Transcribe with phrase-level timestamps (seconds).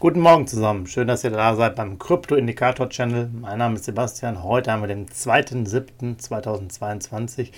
[0.00, 3.28] Guten Morgen zusammen, schön, dass ihr da seid beim Krypto-Indikator-Channel.
[3.38, 7.50] Mein Name ist Sebastian, heute haben wir den 2.7.2022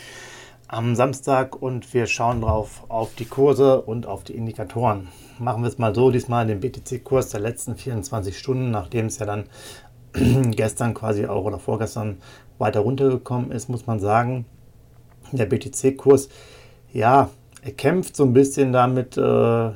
[0.66, 5.06] am Samstag und wir schauen drauf auf die Kurse und auf die Indikatoren.
[5.38, 9.26] Machen wir es mal so, diesmal den BTC-Kurs der letzten 24 Stunden, nachdem es ja
[9.26, 9.44] dann
[10.50, 12.18] gestern quasi auch oder vorgestern
[12.58, 14.46] weiter runtergekommen ist, muss man sagen,
[15.30, 16.28] der BTC-Kurs,
[16.92, 17.30] ja,
[17.62, 19.70] er kämpft so ein bisschen damit, äh,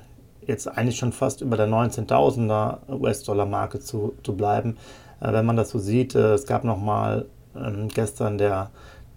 [0.47, 4.77] jetzt eigentlich schon fast über der 19.000er US-Dollar-Marke zu, zu bleiben.
[5.21, 8.71] Äh, wenn man das so sieht, äh, es gab nochmal ähm, gestern der,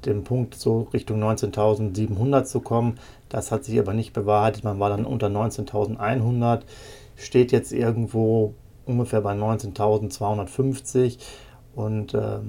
[0.05, 2.99] den Punkt, so Richtung 19.700 zu kommen.
[3.29, 4.63] Das hat sich aber nicht bewahrheitet.
[4.63, 6.61] Man war dann unter 19.100,
[7.15, 8.53] steht jetzt irgendwo
[8.85, 11.17] ungefähr bei 19.250
[11.75, 12.39] und äh,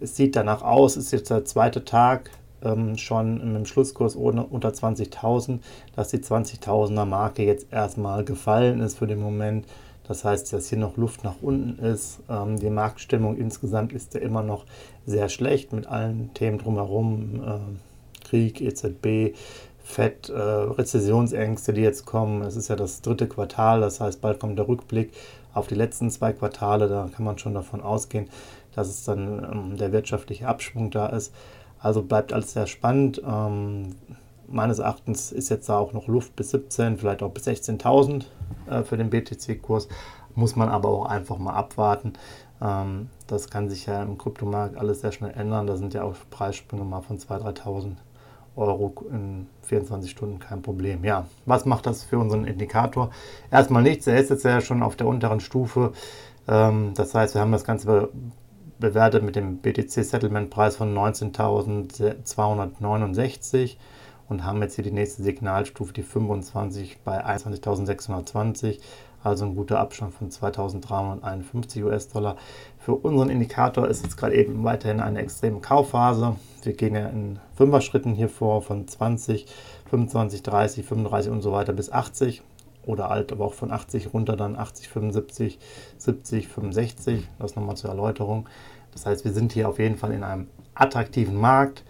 [0.00, 2.30] es sieht danach aus, ist jetzt der zweite Tag
[2.62, 5.60] ähm, schon im Schlusskurs unter 20.000,
[5.94, 9.66] dass die 20.000er Marke jetzt erstmal gefallen ist für den Moment.
[10.08, 12.20] Das heißt, dass hier noch Luft nach unten ist.
[12.30, 14.64] Ähm, die Marktstimmung insgesamt ist ja immer noch
[15.06, 17.42] sehr schlecht mit allen Themen drumherum.
[17.44, 19.34] Äh, Krieg, EZB,
[19.84, 22.42] FED, äh, Rezessionsängste, die jetzt kommen.
[22.42, 25.12] Es ist ja das dritte Quartal, das heißt, bald kommt der Rückblick
[25.54, 26.88] auf die letzten zwei Quartale.
[26.88, 28.28] Da kann man schon davon ausgehen,
[28.74, 31.34] dass es dann ähm, der wirtschaftliche Abschwung da ist.
[31.80, 33.22] Also bleibt alles sehr spannend.
[33.26, 33.94] Ähm,
[34.48, 38.24] meines Erachtens ist jetzt da auch noch Luft bis 17, vielleicht auch bis 16.000
[38.68, 39.88] äh, für den BTC-Kurs.
[40.34, 42.14] Muss man aber auch einfach mal abwarten.
[42.60, 45.66] Ähm, das kann sich ja im Kryptomarkt alles sehr schnell ändern.
[45.66, 47.96] Da sind ja auch Preissprünge mal von 2.000, 3.000
[48.56, 51.04] Euro in 24 Stunden kein Problem.
[51.04, 53.10] Ja, was macht das für unseren Indikator?
[53.50, 54.06] Erstmal nichts.
[54.06, 55.92] Er ist jetzt ja schon auf der unteren Stufe.
[56.48, 58.08] Ähm, das heißt, wir haben das Ganze
[58.78, 63.76] bewertet mit dem BTC-Settlement-Preis von 19.269
[64.28, 68.78] und haben jetzt hier die nächste Signalstufe, die 25 bei 21.620,
[69.24, 72.36] also ein guter Abstand von 2.351 US-Dollar.
[72.78, 76.36] Für unseren Indikator ist jetzt gerade eben weiterhin eine extreme Kaufphase.
[76.62, 79.46] Wir gehen ja in Fünfer-Schritten hier vor von 20,
[79.90, 82.42] 25, 30, 35 und so weiter bis 80
[82.88, 85.58] oder alt, aber auch von 80 runter dann 80, 75,
[85.98, 87.28] 70, 65.
[87.38, 88.48] Das nochmal zur Erläuterung.
[88.92, 91.84] Das heißt, wir sind hier auf jeden Fall in einem attraktiven Markt.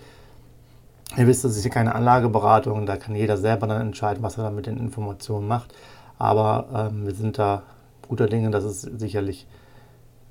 [1.17, 4.45] Ihr wisst, das ist hier keine Anlageberatung, da kann jeder selber dann entscheiden, was er
[4.45, 5.73] dann mit den Informationen macht.
[6.19, 7.63] Aber ähm, wir sind da
[8.07, 9.47] guter Dinge, dass es sicherlich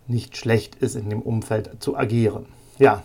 [0.06, 2.46] nicht schlecht ist, in dem Umfeld zu agieren.
[2.78, 3.04] Ja,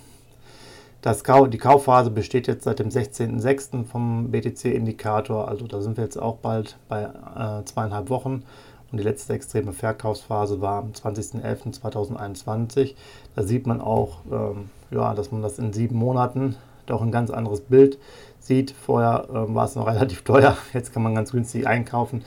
[1.02, 3.84] das, die Kaufphase besteht jetzt seit dem 16.06.
[3.84, 8.44] vom BTC-Indikator, also da sind wir jetzt auch bald bei äh, zweieinhalb Wochen.
[8.90, 12.94] Und die letzte extreme Verkaufsphase war am 20.11.2021.
[13.34, 16.54] Da sieht man auch, ähm, ja, dass man das in sieben Monaten
[16.86, 17.98] doch ein ganz anderes Bild
[18.38, 18.70] sieht.
[18.70, 22.22] Vorher ähm, war es noch relativ teuer, jetzt kann man ganz günstig einkaufen.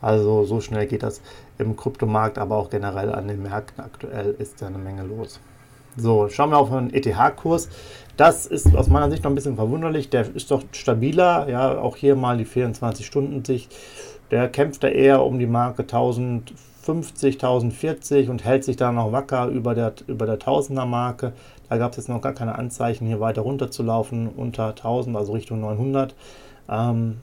[0.00, 1.20] Also so schnell geht das
[1.58, 5.38] im Kryptomarkt, aber auch generell an den Märkten aktuell ist ja eine Menge los.
[5.98, 7.70] So, schauen wir auf den ETH-Kurs.
[8.18, 10.10] Das ist aus meiner Sicht noch ein bisschen verwunderlich.
[10.10, 11.48] Der ist doch stabiler.
[11.48, 13.74] Ja, auch hier mal die 24-Stunden-Sicht.
[14.30, 19.46] Der kämpft da eher um die Marke 1050, 1040 und hält sich da noch wacker
[19.46, 21.32] über der, über der 1000er Marke.
[21.70, 25.16] Da gab es jetzt noch gar keine Anzeichen, hier weiter runter zu laufen, unter 1000,
[25.16, 26.14] also Richtung 900.
[26.68, 27.18] Ähm,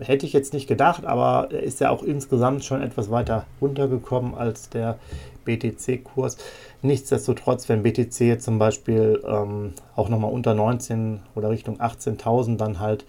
[0.00, 4.34] hätte ich jetzt nicht gedacht, aber er ist ja auch insgesamt schon etwas weiter runtergekommen
[4.34, 4.98] als der
[5.44, 6.38] BTC-Kurs.
[6.84, 13.04] Nichtsdestotrotz, wenn BTC zum Beispiel ähm, auch nochmal unter 19 oder Richtung 18.000 dann halt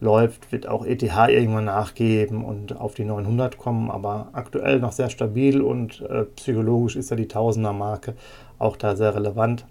[0.00, 5.08] läuft, wird auch ETH irgendwann nachgeben und auf die 900 kommen, aber aktuell noch sehr
[5.08, 8.14] stabil und äh, psychologisch ist ja die Tausender-Marke
[8.58, 9.64] auch da sehr relevant.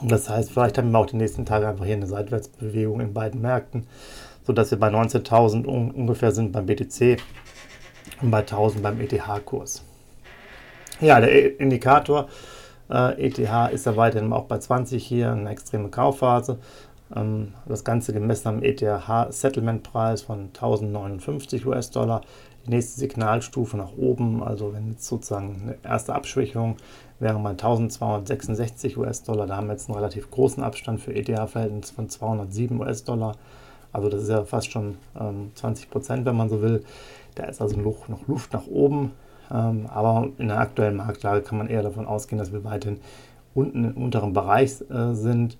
[0.00, 3.14] Und das heißt, vielleicht haben wir auch die nächsten Tage einfach hier eine Seitwärtsbewegung in
[3.14, 3.86] beiden Märkten
[4.46, 7.18] sodass wir bei 19.000 un ungefähr sind beim BTC
[8.22, 9.84] und bei 1.000 beim ETH-Kurs.
[11.00, 12.26] Ja, der Indikator
[12.88, 13.38] äh, ETH
[13.72, 16.58] ist ja weiterhin auch bei 20 hier, eine extreme Kaufphase.
[17.14, 22.22] Ähm, das Ganze gemessen am ETH-Settlement-Preis von 1059 US-Dollar.
[22.66, 26.76] Die nächste Signalstufe nach oben, also wenn jetzt sozusagen eine erste Abschwächung
[27.20, 29.46] wäre bei 1266 US-Dollar.
[29.46, 33.36] Da haben wir jetzt einen relativ großen Abstand für ETH-Verhältnis von 207 US-Dollar.
[33.92, 36.84] Also das ist ja fast schon ähm, 20 Prozent, wenn man so will.
[37.34, 39.12] Da ist also noch, noch Luft nach oben.
[39.50, 43.00] Ähm, aber in der aktuellen Marktlage kann man eher davon ausgehen, dass wir weiterhin
[43.54, 45.58] unten im unteren Bereich äh, sind.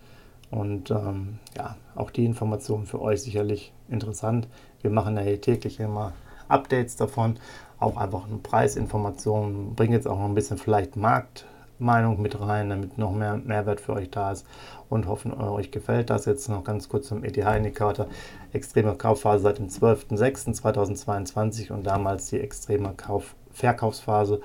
[0.51, 4.49] Und ähm, ja, auch die Informationen für euch sicherlich interessant.
[4.81, 6.13] Wir machen ja hier täglich immer
[6.49, 7.39] Updates davon,
[7.81, 12.99] auch einfach eine Preisinformation, bringen jetzt auch noch ein bisschen vielleicht Marktmeinung mit rein, damit
[12.99, 14.47] noch mehr Mehrwert für euch da ist
[14.89, 16.25] und hoffen, euch gefällt das.
[16.25, 18.07] Jetzt noch ganz kurz zum ETH-Indikator.
[18.53, 24.41] Extreme Kaufphase seit dem 12.06.2022 und damals die extreme Kauf Verkaufsphase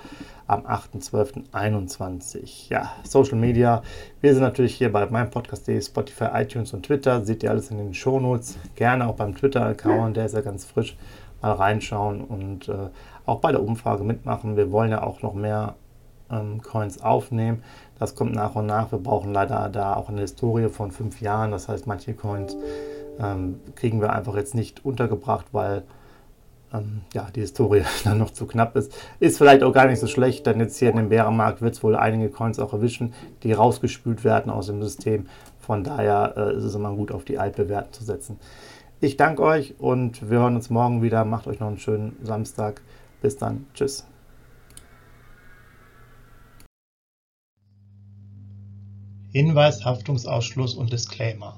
[0.48, 2.70] am 8.12.21.
[2.70, 3.84] Ja, Social Media.
[4.22, 7.24] Wir sind natürlich hier bei meinem Podcast.de, Spotify, iTunes und Twitter.
[7.26, 8.58] Seht ihr alles in den Shownotes.
[8.76, 10.98] Gerne auch beim Twitter-Account, der ist ja ganz frisch.
[11.42, 12.90] Mal reinschauen und äh,
[13.26, 14.56] auch bei der Umfrage mitmachen.
[14.56, 15.76] Wir wollen ja auch noch mehr
[16.30, 17.64] ähm, Coins aufnehmen.
[18.00, 18.92] Das kommt nach und nach.
[18.92, 21.52] Wir brauchen leider da auch eine Historie von fünf Jahren.
[21.52, 22.56] Das heißt, manche Coins
[23.20, 25.84] ähm, kriegen wir einfach jetzt nicht untergebracht, weil
[26.74, 28.94] ähm, ja, die Historie dann noch zu knapp ist.
[29.20, 31.84] Ist vielleicht auch gar nicht so schlecht, denn jetzt hier in dem Bärenmarkt wird es
[31.84, 33.14] wohl einige Coins auch erwischen,
[33.44, 35.28] die rausgespült werden aus dem System.
[35.60, 38.40] Von daher äh, ist es immer gut, auf die Altbewährten zu setzen.
[39.00, 41.26] Ich danke euch und wir hören uns morgen wieder.
[41.26, 42.82] Macht euch noch einen schönen Samstag.
[43.22, 43.66] Bis dann.
[43.74, 44.06] Tschüss.
[49.32, 51.58] Hinweis, Haftungsausschluss und Disclaimer.